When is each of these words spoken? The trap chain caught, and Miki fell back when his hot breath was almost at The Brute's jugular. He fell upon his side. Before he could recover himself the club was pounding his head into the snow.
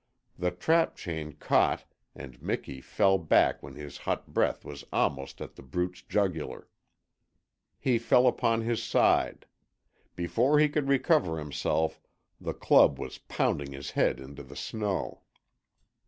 The 0.35 0.49
trap 0.49 0.95
chain 0.95 1.33
caught, 1.33 1.85
and 2.15 2.41
Miki 2.41 2.81
fell 2.81 3.19
back 3.19 3.61
when 3.61 3.75
his 3.75 3.97
hot 3.97 4.33
breath 4.33 4.65
was 4.65 4.83
almost 4.91 5.39
at 5.41 5.53
The 5.53 5.61
Brute's 5.61 6.01
jugular. 6.01 6.67
He 7.77 7.99
fell 7.99 8.25
upon 8.25 8.61
his 8.61 8.81
side. 8.81 9.45
Before 10.15 10.57
he 10.57 10.69
could 10.69 10.87
recover 10.87 11.37
himself 11.37 12.01
the 12.39 12.55
club 12.55 12.97
was 12.97 13.19
pounding 13.19 13.73
his 13.73 13.91
head 13.91 14.19
into 14.19 14.41
the 14.41 14.55
snow. 14.55 15.21